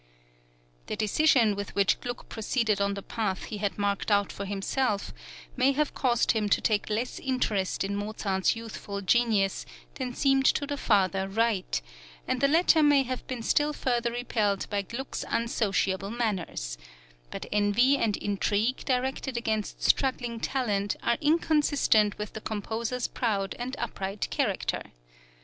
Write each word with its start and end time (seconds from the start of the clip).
The 0.87 0.95
decision 0.95 1.53
with 1.55 1.75
which 1.75 2.01
Gluck 2.01 2.27
proceeded 2.27 2.81
on 2.81 2.95
the 2.95 3.03
path 3.03 3.43
he 3.43 3.59
had 3.59 3.77
marked 3.77 4.09
out 4.09 4.31
for 4.31 4.45
himself 4.45 5.13
may 5.55 5.73
have 5.73 5.93
caused 5.93 6.31
him 6.31 6.49
to 6.49 6.59
take 6.59 6.89
less 6.89 7.19
interest 7.19 7.83
in 7.83 7.95
Mozart's 7.95 8.55
youthful 8.55 9.01
genius 9.01 9.63
than 9.93 10.15
seemed 10.15 10.45
to 10.47 10.65
the 10.65 10.75
father 10.75 11.27
right, 11.27 11.79
and 12.27 12.41
the 12.41 12.47
latter 12.47 12.81
may 12.81 13.03
have 13.03 13.27
been 13.27 13.43
still 13.43 13.73
further 13.73 14.11
repelled 14.11 14.67
by 14.71 14.81
Gluck's 14.81 15.23
unsociable 15.29 16.09
manners; 16.09 16.79
but 17.29 17.45
envy 17.51 17.95
and 17.95 18.17
intrigue 18.17 18.77
directed 18.83 19.37
against 19.37 19.83
struggling 19.83 20.39
talent 20.39 20.95
are 21.03 21.19
inconsistent 21.21 22.17
with 22.17 22.33
the 22.33 22.41
composer's 22.41 23.07
proud 23.07 23.53
and 23.59 23.75
upright 23.77 24.27
character. 24.31 24.81